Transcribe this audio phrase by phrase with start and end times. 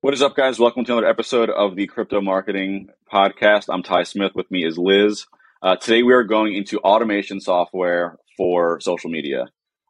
[0.00, 0.60] What is up, guys?
[0.60, 3.64] Welcome to another episode of the Crypto Marketing Podcast.
[3.68, 4.30] I'm Ty Smith.
[4.32, 5.26] With me is Liz.
[5.60, 9.46] Uh, today, we are going into automation software for social media.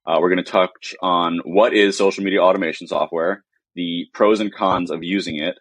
[0.06, 3.44] Uh, we're going to touch on what is social media automation software,
[3.74, 5.58] the pros and cons of using it,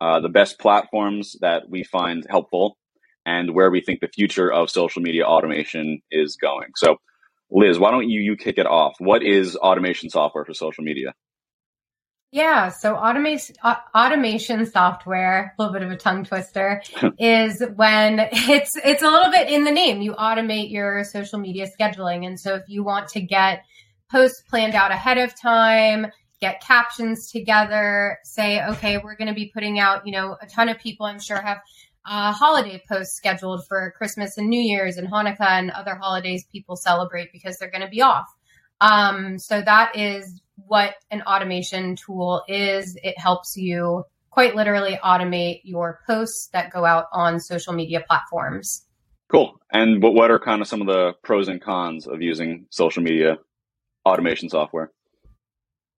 [0.00, 2.76] uh, the best platforms that we find helpful,
[3.24, 6.70] and where we think the future of social media automation is going.
[6.74, 6.96] So,
[7.48, 8.94] Liz, why don't you you kick it off?
[8.98, 11.14] What is automation software for social media?
[12.34, 13.54] Yeah, so automation
[13.94, 16.82] automation software, a little bit of a tongue twister,
[17.20, 20.02] is when it's it's a little bit in the name.
[20.02, 23.62] You automate your social media scheduling, and so if you want to get
[24.10, 26.08] posts planned out ahead of time,
[26.40, 30.68] get captions together, say, okay, we're going to be putting out, you know, a ton
[30.68, 31.58] of people I'm sure have
[32.04, 36.74] uh, holiday posts scheduled for Christmas and New Year's and Hanukkah and other holidays people
[36.74, 38.26] celebrate because they're going to be off.
[38.80, 42.96] Um, so that is what an automation tool is.
[43.02, 48.84] It helps you quite literally automate your posts that go out on social media platforms.
[49.30, 49.60] Cool.
[49.72, 53.02] And what, what are kind of some of the pros and cons of using social
[53.02, 53.38] media
[54.04, 54.90] automation software?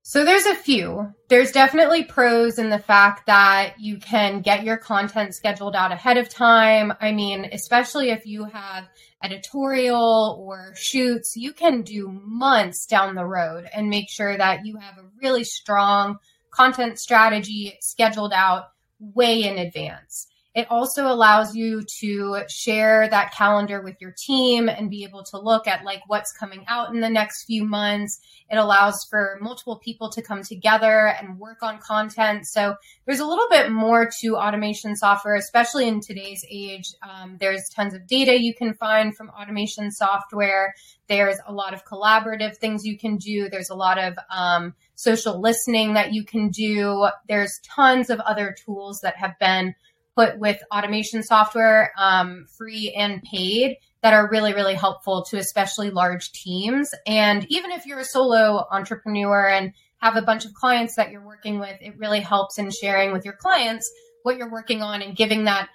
[0.09, 1.13] So there's a few.
[1.29, 6.17] There's definitely pros in the fact that you can get your content scheduled out ahead
[6.17, 6.93] of time.
[7.01, 8.85] I mean, especially if you have
[9.21, 14.77] editorial or shoots, you can do months down the road and make sure that you
[14.77, 16.19] have a really strong
[16.53, 18.67] content strategy scheduled out
[19.01, 20.29] way in advance.
[20.57, 25.39] It also allows you to share that calendar with your team and be able to
[25.39, 28.21] look at like what's coming out in the next few months.
[28.51, 32.47] It allows for multiple people to come together and work on content.
[32.47, 36.87] So there's a little bit more to automation software, especially in today's age.
[37.03, 40.75] Um, there's tons of data you can find from automation software.
[41.07, 43.51] There's a lot of collaborative things you can do.
[43.51, 47.09] There's a lot of um, social listening that you can do.
[47.29, 49.75] There's tons of other tools that have been
[50.17, 55.91] put with automation software, um, free and paid, that are really, really helpful to especially
[55.91, 56.91] large teams.
[57.07, 61.25] And even if you're a solo entrepreneur and have a bunch of clients that you're
[61.25, 63.91] working with, it really helps in sharing with your clients
[64.23, 65.69] what you're working on and giving that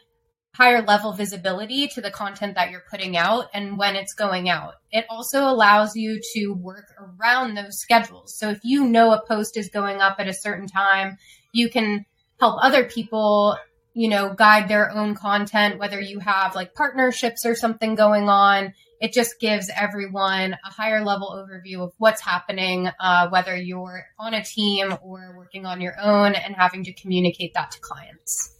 [0.54, 4.76] higher level visibility to the content that you're putting out and when it's going out.
[4.92, 8.38] It also allows you to work around those schedules.
[8.38, 11.18] So if you know a post is going up at a certain time,
[11.54, 12.06] you can
[12.40, 13.58] help other people
[13.94, 18.74] you know, guide their own content, whether you have like partnerships or something going on.
[19.00, 24.35] It just gives everyone a higher level overview of what's happening, uh, whether you're on
[24.35, 28.56] a team or working on your own and having to communicate that to clients.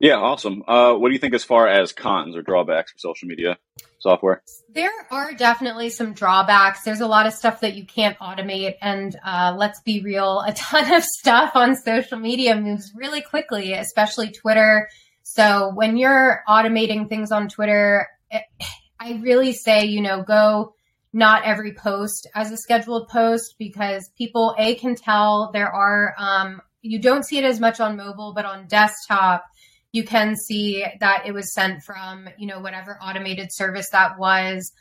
[0.00, 0.62] Yeah, awesome.
[0.66, 3.58] Uh, what do you think as far as cons or drawbacks for social media
[3.98, 4.42] software?
[4.72, 6.82] There are definitely some drawbacks.
[6.82, 8.74] There's a lot of stuff that you can't automate.
[8.80, 13.72] And uh, let's be real, a ton of stuff on social media moves really quickly,
[13.72, 14.88] especially Twitter.
[15.22, 18.44] So when you're automating things on Twitter, it,
[19.00, 20.74] I really say, you know, go
[21.12, 26.60] not every post as a scheduled post because people, A, can tell there are, um,
[26.82, 29.44] you don't see it as much on mobile, but on desktop,
[29.98, 34.72] you can see that it was sent from, you know, whatever automated service that was.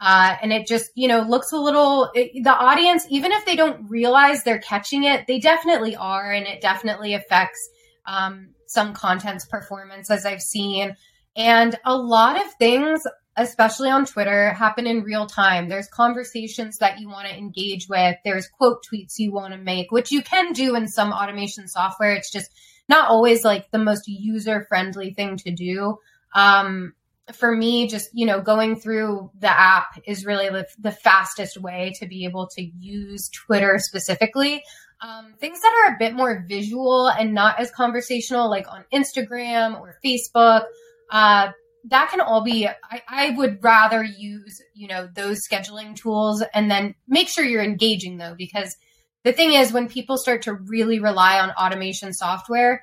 [0.00, 3.56] Uh, and it just, you know, looks a little, it, the audience, even if they
[3.56, 6.32] don't realize they're catching it, they definitely are.
[6.32, 7.60] And it definitely affects
[8.04, 10.96] um, some content's performance, as I've seen.
[11.36, 13.00] And a lot of things,
[13.36, 15.68] especially on Twitter, happen in real time.
[15.68, 19.92] There's conversations that you want to engage with, there's quote tweets you want to make,
[19.92, 22.14] which you can do in some automation software.
[22.14, 22.50] It's just,
[22.88, 25.98] not always like the most user friendly thing to do.
[26.34, 26.94] Um,
[27.32, 31.92] for me, just, you know, going through the app is really the, the fastest way
[31.98, 34.62] to be able to use Twitter specifically.
[35.00, 39.80] Um, things that are a bit more visual and not as conversational, like on Instagram
[39.80, 40.64] or Facebook,
[41.10, 41.50] uh,
[41.88, 46.70] that can all be I, I, would rather use you know those scheduling tools and
[46.70, 48.76] then make sure you're engaging though because
[49.24, 52.82] the thing is, when people start to really rely on automation software,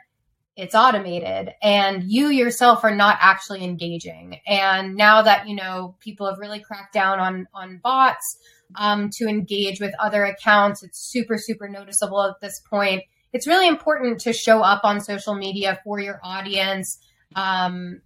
[0.57, 4.39] it's automated and you yourself are not actually engaging.
[4.45, 8.37] And now that, you know, people have really cracked down on, on bots,
[8.75, 13.03] um, to engage with other accounts, it's super, super noticeable at this point.
[13.33, 16.99] It's really important to show up on social media for your audience.
[17.35, 18.01] Um,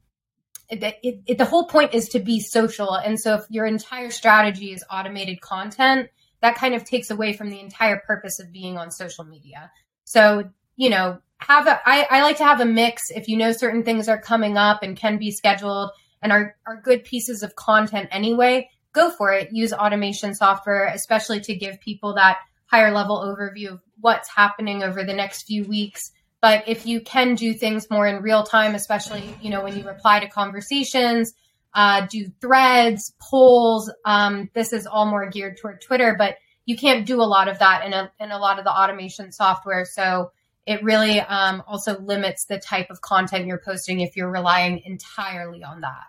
[0.70, 2.94] it, it, it, the whole point is to be social.
[2.94, 6.10] And so if your entire strategy is automated content,
[6.46, 9.72] that kind of takes away from the entire purpose of being on social media.
[10.04, 13.02] So, you know, have a, I, I like to have a mix.
[13.10, 15.90] If you know certain things are coming up and can be scheduled
[16.22, 19.50] and are, are good pieces of content anyway, go for it.
[19.54, 22.38] Use automation software, especially to give people that
[22.68, 26.12] higher level overview of what's happening over the next few weeks.
[26.42, 29.84] But if you can do things more in real time, especially, you know, when you
[29.84, 31.34] reply to conversations,
[31.76, 37.06] uh, do threads, polls, um, this is all more geared toward Twitter, but you can't
[37.06, 39.86] do a lot of that in a, in a lot of the automation software.
[39.86, 40.32] So
[40.66, 45.64] it really um, also limits the type of content you're posting if you're relying entirely
[45.64, 46.04] on that.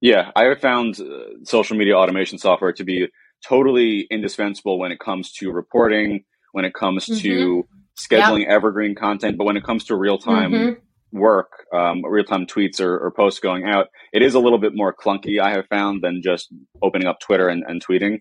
[0.00, 3.08] Yeah, I have found uh, social media automation software to be
[3.42, 7.20] totally indispensable when it comes to reporting, when it comes mm-hmm.
[7.20, 8.50] to scheduling yep.
[8.50, 10.80] evergreen content, but when it comes to real time mm-hmm.
[11.14, 14.74] Work, um, real time tweets or, or, posts going out, it is a little bit
[14.74, 16.52] more clunky, I have found, than just
[16.82, 18.18] opening up Twitter and, and tweeting.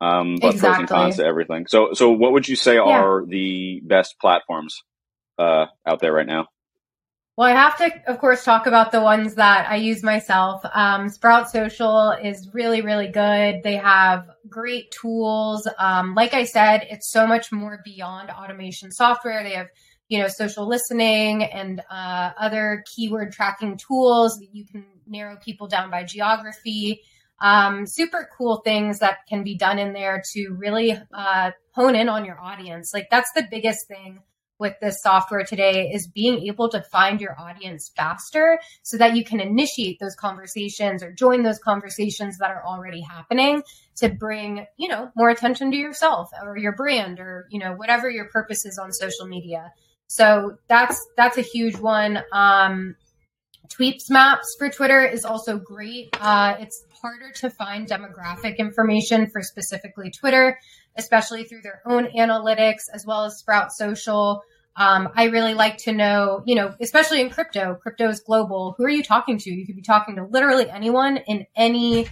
[0.00, 0.60] Um, but exactly.
[0.60, 1.66] pros and cons to everything.
[1.66, 2.82] So, so what would you say yeah.
[2.82, 4.82] are the best platforms
[5.38, 6.48] uh, out there right now?
[7.36, 10.62] Well, I have to, of course, talk about the ones that I use myself.
[10.72, 13.64] Um, Sprout Social is really, really good.
[13.64, 15.66] They have great tools.
[15.78, 19.42] Um, like I said, it's so much more beyond automation software.
[19.42, 19.66] They have,
[20.08, 25.66] you know, social listening and uh, other keyword tracking tools that you can narrow people
[25.66, 27.02] down by geography.
[27.40, 32.08] Um, super cool things that can be done in there to really uh, hone in
[32.08, 32.92] on your audience.
[32.94, 34.20] Like that's the biggest thing
[34.58, 39.24] with this software today is being able to find your audience faster so that you
[39.24, 43.62] can initiate those conversations or join those conversations that are already happening
[43.96, 48.08] to bring, you know, more attention to yourself or your brand or, you know, whatever
[48.08, 49.72] your purpose is on social media.
[50.06, 52.22] So that's that's a huge one.
[52.32, 52.96] Um
[53.68, 56.16] Tweeps Maps for Twitter is also great.
[56.20, 60.58] Uh, it's harder to find demographic information for specifically Twitter,
[60.96, 64.42] especially through their own analytics as well as Sprout Social.
[64.76, 68.74] Um, I really like to know, you know, especially in crypto, crypto is global.
[68.76, 69.50] Who are you talking to?
[69.50, 72.06] You could be talking to literally anyone in any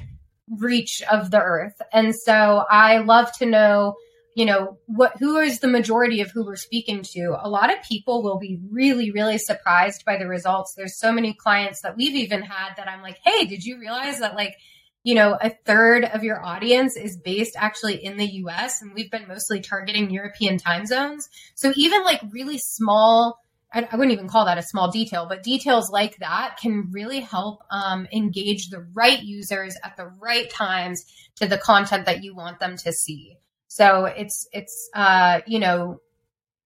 [0.48, 1.80] reach of the earth.
[1.92, 3.94] And so I love to know,
[4.34, 7.36] you know, what, who is the majority of who we're speaking to?
[7.40, 10.74] A lot of people will be really, really surprised by the results.
[10.74, 14.20] There's so many clients that we've even had that I'm like, Hey, did you realize
[14.20, 14.56] that like
[15.04, 19.10] you know, a third of your audience is based actually in the US and we've
[19.10, 21.28] been mostly targeting European time zones.
[21.54, 23.40] So even like really small,
[23.72, 27.20] I, I wouldn't even call that a small detail, but details like that can really
[27.20, 31.04] help um, engage the right users at the right times
[31.36, 33.36] to the content that you want them to see.
[33.72, 36.02] So it's, it's, uh, you know,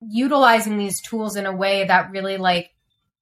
[0.01, 2.71] utilizing these tools in a way that really like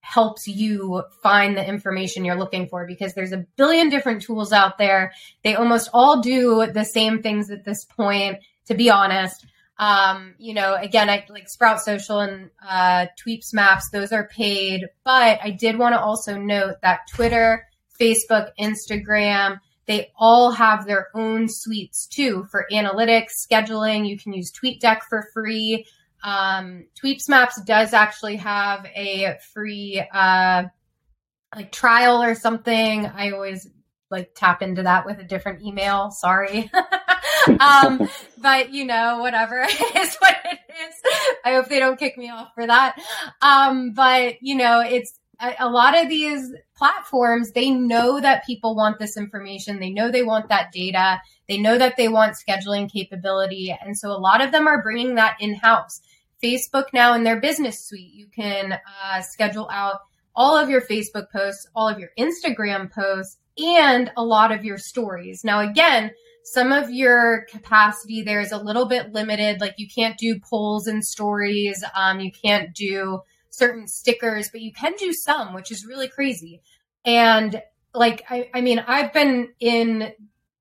[0.01, 4.79] helps you find the information you're looking for because there's a billion different tools out
[4.79, 5.13] there.
[5.43, 8.39] They almost all do the same things at this point,
[8.69, 9.45] to be honest.
[9.79, 14.87] Um, you know, again, I like Sprout Social and uh, Tweeps Maps, those are paid.
[15.05, 17.67] But I did want to also note that Twitter,
[18.01, 24.09] Facebook, Instagram, they all have their own suites too for analytics, scheduling.
[24.09, 25.87] You can use TweetDeck for free.
[26.23, 30.65] Um, Tweeps Maps does actually have a free uh,
[31.55, 33.07] like trial or something.
[33.07, 33.69] I always
[34.11, 36.11] like tap into that with a different email.
[36.11, 36.71] Sorry.
[37.61, 38.09] um,
[38.39, 39.61] but you know, whatever
[39.97, 40.95] is what it is.
[41.45, 42.97] I hope they don't kick me off for that.
[43.43, 48.75] Um, but you know, it's a, a lot of these platforms, they know that people
[48.75, 49.81] want this information.
[49.81, 51.21] They know they want that data.
[51.49, 53.77] They know that they want scheduling capability.
[53.85, 56.01] And so a lot of them are bringing that in house.
[56.43, 60.01] Facebook now in their business suite, you can uh, schedule out
[60.37, 64.79] all of your Facebook posts, all of your Instagram posts, and a lot of your
[64.79, 65.43] stories.
[65.45, 66.11] Now, again,
[66.45, 69.61] some of your capacity there is a little bit limited.
[69.61, 71.83] Like you can't do polls and stories.
[71.95, 73.21] Um, you can't do
[73.57, 76.63] certain stickers, but you can do some, which is really crazy.
[77.05, 77.63] And
[77.95, 80.13] like, I, I mean, I've been in,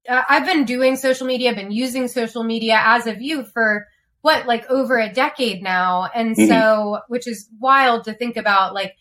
[0.07, 3.87] uh, I've been doing social media, been using social media as of you for
[4.23, 6.47] what like over a decade now and mm-hmm.
[6.47, 8.95] so which is wild to think about like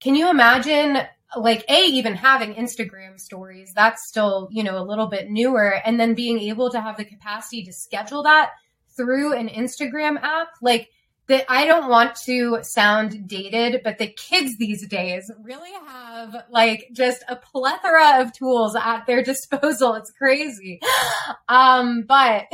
[0.00, 0.98] can you imagine
[1.36, 6.00] like a even having instagram stories that's still you know a little bit newer and
[6.00, 8.50] then being able to have the capacity to schedule that
[8.96, 10.88] through an instagram app like
[11.32, 16.88] that i don't want to sound dated but the kids these days really have like
[16.92, 20.80] just a plethora of tools at their disposal it's crazy
[21.48, 22.46] um but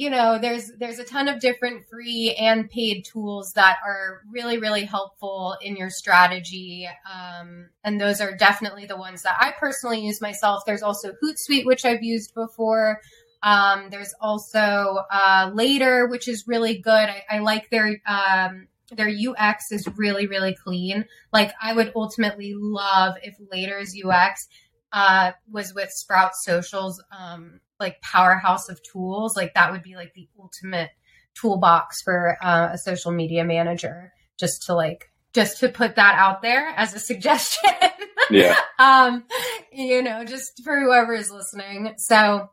[0.00, 4.56] you know, there's there's a ton of different free and paid tools that are really
[4.56, 10.00] really helpful in your strategy, um, and those are definitely the ones that I personally
[10.00, 10.62] use myself.
[10.64, 13.02] There's also Hootsuite, which I've used before.
[13.42, 16.92] Um, there's also uh, Later, which is really good.
[16.92, 21.04] I, I like their um, their UX is really really clean.
[21.32, 24.48] Like I would ultimately love if Later's UX
[24.92, 30.12] uh, was with Sprout Socials um, like powerhouse of tools, like that would be like
[30.14, 30.90] the ultimate
[31.34, 36.42] toolbox for uh, a social media manager just to like just to put that out
[36.42, 37.70] there as a suggestion.
[38.30, 38.56] Yeah.
[38.78, 39.24] um,
[39.72, 41.94] you know, just for whoever is listening.
[41.98, 42.50] So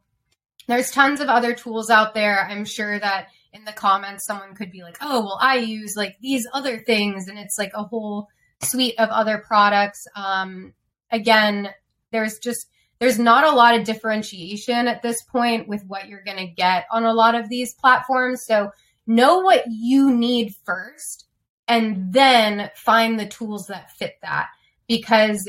[0.67, 2.45] there's tons of other tools out there.
[2.50, 6.17] I'm sure that in the comments someone could be like, "Oh, well, I use like
[6.21, 8.27] these other things," and it's like a whole
[8.62, 10.05] suite of other products.
[10.15, 10.74] Um,
[11.12, 11.69] again,
[12.12, 12.67] there's just
[13.00, 16.86] there's not a lot of differentiation at this point with what you're going to get
[16.91, 18.43] on a lot of these platforms.
[18.45, 18.71] So
[19.05, 21.25] know what you need first
[21.67, 24.47] and then find the tools that fit that
[24.88, 25.47] because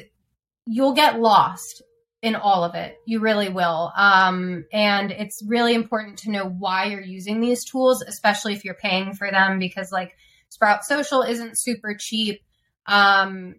[0.67, 1.83] you'll get lost
[2.23, 2.97] in all of it.
[3.07, 3.93] You really will.
[3.97, 8.75] Um, and it's really important to know why you're using these tools, especially if you're
[8.75, 10.17] paying for them, because like
[10.49, 12.41] Sprout Social isn't super cheap.
[12.87, 13.57] Um,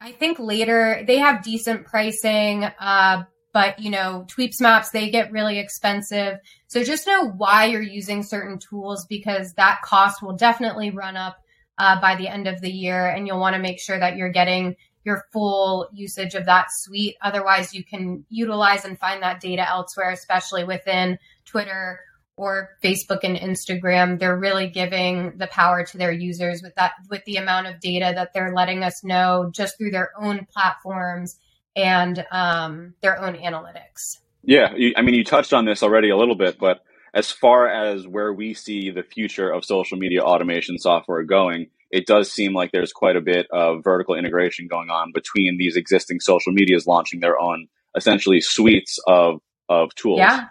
[0.00, 5.32] I think later they have decent pricing, uh, but you know, Tweeps maps, they get
[5.32, 6.38] really expensive.
[6.68, 11.38] So just know why you're using certain tools because that cost will definitely run up
[11.78, 13.06] uh, by the end of the year.
[13.06, 17.16] And you'll want to make sure that you're getting your full usage of that suite.
[17.22, 22.00] Otherwise, you can utilize and find that data elsewhere, especially within Twitter
[22.36, 24.18] or Facebook and Instagram.
[24.18, 28.12] They're really giving the power to their users with that, with the amount of data
[28.14, 31.38] that they're letting us know just through their own platforms
[31.76, 34.18] and um, their own analytics.
[34.42, 38.06] Yeah, I mean, you touched on this already a little bit, but as far as
[38.06, 42.72] where we see the future of social media automation software going, it does seem like
[42.72, 47.20] there's quite a bit of vertical integration going on between these existing social medias launching
[47.20, 47.66] their own
[47.96, 50.18] essentially suites of of tools.
[50.18, 50.46] Yeah.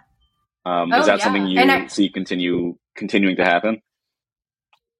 [0.64, 1.24] Um, oh, is that yeah.
[1.24, 3.80] something you I, see continue continuing to happen?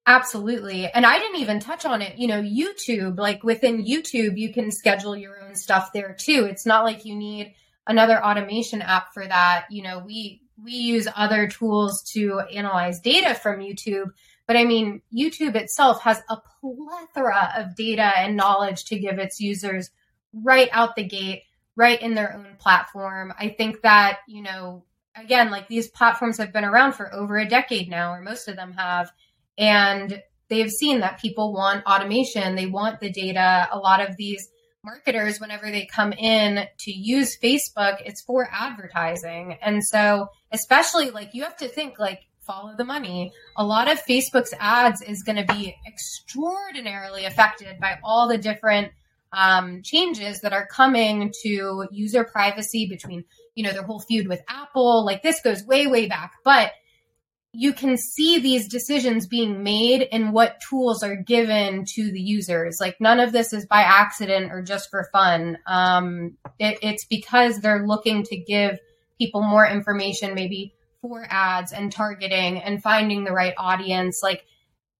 [0.07, 0.91] Absolutely.
[0.91, 2.17] And I didn't even touch on it.
[2.17, 6.47] You know, YouTube, like within YouTube, you can schedule your own stuff there too.
[6.49, 7.53] It's not like you need
[7.85, 9.65] another automation app for that.
[9.69, 14.09] You know, we we use other tools to analyze data from YouTube,
[14.47, 19.39] but I mean, YouTube itself has a plethora of data and knowledge to give its
[19.39, 19.89] users
[20.33, 21.43] right out the gate,
[21.75, 23.33] right in their own platform.
[23.37, 24.83] I think that, you know,
[25.15, 28.55] again, like these platforms have been around for over a decade now, or most of
[28.55, 29.11] them have.
[29.57, 33.69] And they've seen that people want automation, they want the data.
[33.71, 34.49] A lot of these
[34.83, 39.57] marketers, whenever they come in to use Facebook, it's for advertising.
[39.61, 43.31] And so, especially like you have to think like, follow the money.
[43.57, 48.91] A lot of Facebook's ads is going to be extraordinarily affected by all the different
[49.33, 53.23] um, changes that are coming to user privacy between,
[53.55, 55.05] you know, their whole feud with Apple.
[55.05, 56.33] Like this goes way, way back.
[56.43, 56.73] But
[57.53, 62.77] you can see these decisions being made and what tools are given to the users.
[62.79, 65.57] Like none of this is by accident or just for fun.
[65.67, 68.79] Um, it, it's because they're looking to give
[69.17, 74.21] people more information, maybe for ads and targeting and finding the right audience.
[74.21, 74.45] Like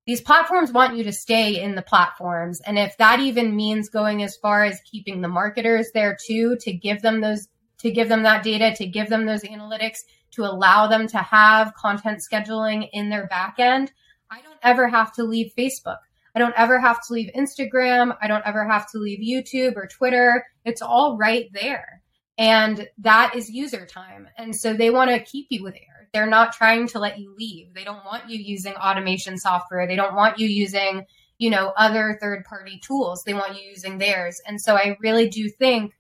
[0.05, 2.59] these platforms want you to stay in the platforms.
[2.61, 6.73] And if that even means going as far as keeping the marketers there too, to
[6.73, 7.47] give them those,
[7.79, 9.99] to give them that data, to give them those analytics,
[10.31, 13.89] to allow them to have content scheduling in their backend,
[14.29, 15.97] I don't ever have to leave Facebook.
[16.33, 18.15] I don't ever have to leave Instagram.
[18.21, 20.45] I don't ever have to leave YouTube or Twitter.
[20.63, 22.01] It's all right there.
[22.37, 24.27] And that is user time.
[24.37, 25.90] And so they want to keep you there.
[26.13, 27.73] They're not trying to let you leave.
[27.73, 29.87] They don't want you using automation software.
[29.87, 31.05] They don't want you using,
[31.37, 33.23] you know, other third party tools.
[33.25, 34.41] They want you using theirs.
[34.45, 35.93] And so I really do think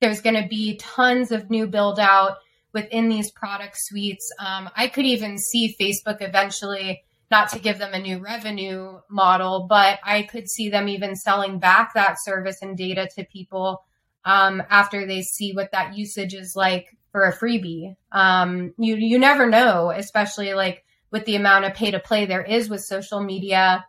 [0.00, 2.36] there's going to be tons of new build out
[2.72, 4.30] within these product suites.
[4.38, 9.66] Um, I could even see Facebook eventually, not to give them a new revenue model,
[9.68, 13.82] but I could see them even selling back that service and data to people
[14.24, 17.96] um, after they see what that usage is like a freebie.
[18.12, 22.42] Um, you you never know, especially like with the amount of pay to play there
[22.42, 23.86] is with social media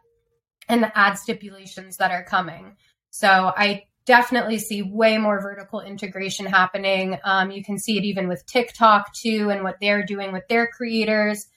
[0.67, 2.77] and the ad stipulations that are coming.
[3.09, 7.17] So I definitely see way more vertical integration happening.
[7.23, 10.67] Um, you can see it even with TikTok too, and what they're doing with their
[10.67, 11.47] creators.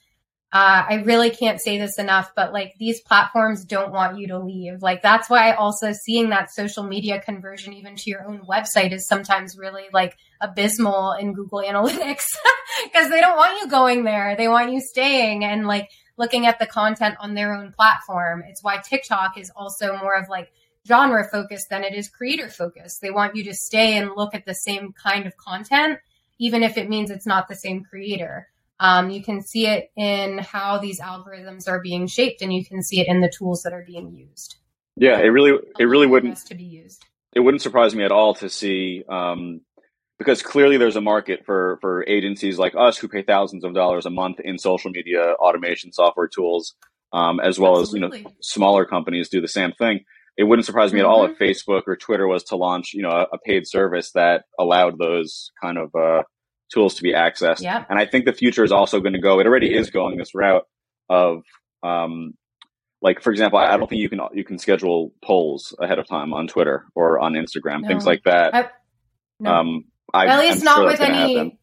[0.53, 4.37] Uh, I really can't say this enough, but like these platforms don't want you to
[4.37, 4.83] leave.
[4.83, 9.07] Like that's why also seeing that social media conversion even to your own website is
[9.07, 12.25] sometimes really like abysmal in Google Analytics
[12.83, 14.35] because they don't want you going there.
[14.35, 18.43] They want you staying and like looking at the content on their own platform.
[18.47, 20.51] It's why TikTok is also more of like
[20.87, 23.01] genre focused than it is creator focused.
[23.01, 25.97] They want you to stay and look at the same kind of content,
[26.37, 28.49] even if it means it's not the same creator.
[28.83, 32.83] Um, you can see it in how these algorithms are being shaped, and you can
[32.83, 34.57] see it in the tools that are being used.
[34.97, 37.05] Yeah, it really, it really wouldn't to be used.
[37.33, 39.61] It wouldn't surprise me at all to see, um,
[40.19, 44.05] because clearly there's a market for for agencies like us who pay thousands of dollars
[44.05, 46.75] a month in social media automation software tools
[47.13, 48.17] um, as well Absolutely.
[48.17, 50.01] as you know smaller companies do the same thing.
[50.35, 51.05] It wouldn't surprise me mm-hmm.
[51.05, 51.43] at all if mm-hmm.
[51.43, 55.51] Facebook or Twitter was to launch you know a, a paid service that allowed those
[55.61, 56.23] kind of uh,
[56.73, 57.61] tools to be accessed.
[57.61, 57.85] Yeah.
[57.89, 59.39] And I think the future is also going to go.
[59.39, 60.65] It already is going this route
[61.09, 61.43] of
[61.83, 62.33] um,
[63.03, 66.33] like for example, I don't think you can you can schedule polls ahead of time
[66.33, 67.87] on Twitter or on Instagram, no.
[67.89, 68.55] things like that.
[68.55, 68.69] I,
[69.41, 69.51] no.
[69.51, 71.35] Um, I, at least I'm not sure with any.
[71.35, 71.57] Happen.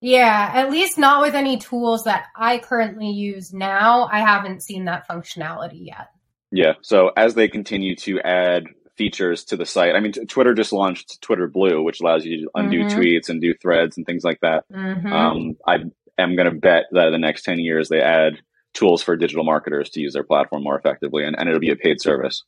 [0.00, 4.08] Yeah, at least not with any tools that I currently use now.
[4.10, 6.08] I haven't seen that functionality yet.
[6.50, 6.72] Yeah.
[6.82, 8.64] So as they continue to add
[8.96, 12.42] features to the site, I mean, t- Twitter just launched Twitter Blue, which allows you
[12.42, 12.98] to undo mm-hmm.
[12.98, 14.64] tweets and do threads and things like that.
[14.70, 15.12] Mm-hmm.
[15.12, 15.78] Um, I
[16.18, 18.40] am going to bet that in the next 10 years they add
[18.74, 21.76] tools for digital marketers to use their platform more effectively and, and it'll be a
[21.76, 22.44] paid service.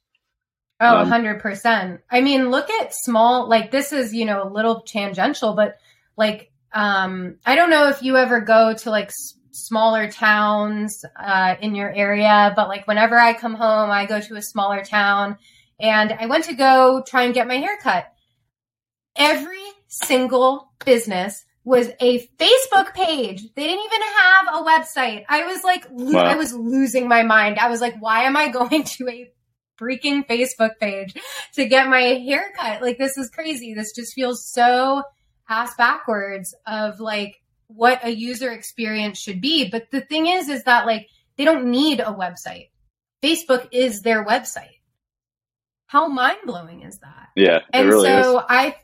[0.80, 2.00] Oh, um, 100%.
[2.10, 5.76] I mean, look at small, like this is, you know, a little tangential, but
[6.16, 11.54] like, um, I don't know if you ever go to like s- smaller towns uh,
[11.60, 15.38] in your area, but like whenever I come home, I go to a smaller town
[15.84, 18.10] and I went to go try and get my hair cut.
[19.16, 23.42] Every single business was a Facebook page.
[23.54, 25.24] They didn't even have a website.
[25.28, 26.24] I was like, lo- wow.
[26.24, 27.58] I was losing my mind.
[27.58, 29.30] I was like, why am I going to a
[29.78, 31.14] freaking Facebook page
[31.52, 32.80] to get my hair cut?
[32.80, 33.74] Like, this is crazy.
[33.74, 35.02] This just feels so
[35.50, 39.68] ass backwards of like what a user experience should be.
[39.68, 42.70] But the thing is, is that like they don't need a website.
[43.22, 44.73] Facebook is their website.
[45.94, 47.28] How mind blowing is that?
[47.36, 47.60] Yeah.
[47.72, 48.44] And really so is.
[48.48, 48.74] I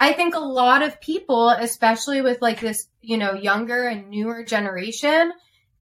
[0.00, 4.42] I think a lot of people, especially with like this, you know, younger and newer
[4.42, 5.32] generation,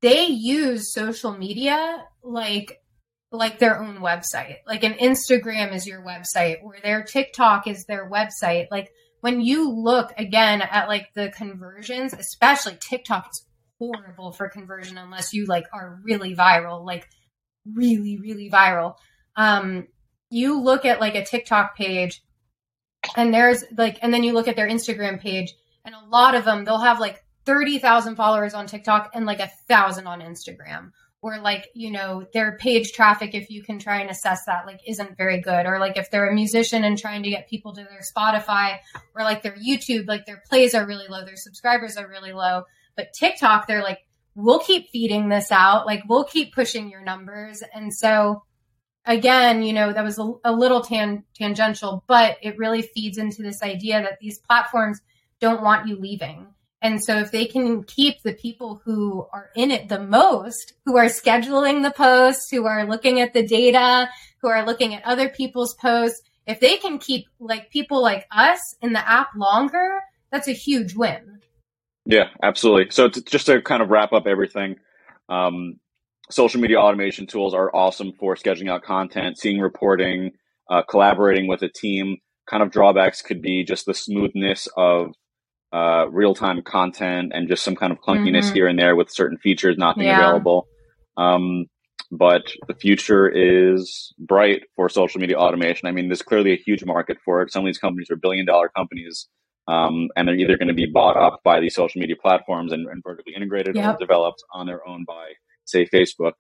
[0.01, 2.83] they use social media like
[3.31, 4.57] like their own website.
[4.67, 8.67] Like an Instagram is your website or their TikTok is their website.
[8.69, 13.43] Like when you look again at like the conversions, especially TikTok is
[13.79, 17.07] horrible for conversion unless you like are really viral, like
[17.73, 18.97] really really viral.
[19.35, 19.87] Um
[20.29, 22.21] you look at like a TikTok page
[23.15, 26.45] and there's like, and then you look at their Instagram page, and a lot of
[26.45, 30.91] them, they'll have like 30,000 followers on TikTok and like a thousand on Instagram.
[31.21, 34.81] Or like, you know, their page traffic, if you can try and assess that, like
[34.85, 35.65] isn't very good.
[35.65, 38.77] Or like if they're a musician and trying to get people to their Spotify
[39.15, 42.63] or like their YouTube, like their plays are really low, their subscribers are really low.
[42.95, 43.99] But TikTok, they're like,
[44.35, 45.87] we'll keep feeding this out.
[45.87, 47.63] Like we'll keep pushing your numbers.
[47.73, 48.43] And so
[49.05, 53.41] again, you know, that was a, a little tan- tangential, but it really feeds into
[53.41, 55.01] this idea that these platforms
[55.39, 56.47] don't want you leaving.
[56.81, 60.97] And so if they can keep the people who are in it the most, who
[60.97, 64.09] are scheduling the posts, who are looking at the data,
[64.41, 68.59] who are looking at other people's posts, if they can keep like people like us
[68.81, 69.99] in the app longer,
[70.31, 71.39] that's a huge win.
[72.05, 72.91] Yeah, absolutely.
[72.91, 74.75] So just to kind of wrap up everything,
[75.27, 75.79] um,
[76.29, 80.31] social media automation tools are awesome for scheduling out content, seeing reporting,
[80.69, 82.17] uh, collaborating with a team.
[82.49, 85.13] Kind of drawbacks could be just the smoothness of
[85.73, 88.53] uh, real time content and just some kind of clunkiness mm-hmm.
[88.53, 90.19] here and there with certain features not being yeah.
[90.19, 90.67] available.
[91.17, 91.65] Um,
[92.11, 95.87] but the future is bright for social media automation.
[95.87, 97.51] I mean, there's clearly a huge market for it.
[97.51, 99.27] Some of these companies are billion dollar companies.
[99.67, 102.87] Um, and they're either going to be bought up by these social media platforms and,
[102.87, 103.95] and vertically integrated yep.
[103.95, 105.31] or developed on their own by
[105.65, 106.33] say Facebook.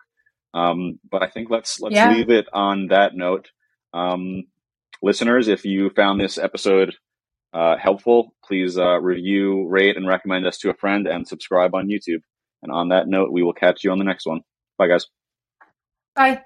[0.53, 2.11] Um, but I think let's let's yeah.
[2.13, 3.49] leave it on that note.
[3.93, 4.43] Um,
[5.01, 6.95] listeners, if you found this episode
[7.53, 11.87] uh, helpful, please uh, review, rate, and recommend us to a friend, and subscribe on
[11.87, 12.21] YouTube.
[12.63, 14.41] And on that note, we will catch you on the next one.
[14.77, 15.07] Bye, guys.
[16.15, 16.43] Bye.